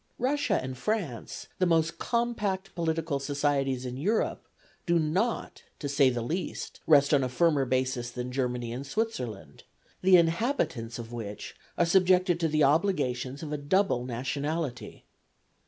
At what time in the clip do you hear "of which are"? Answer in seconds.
10.97-11.85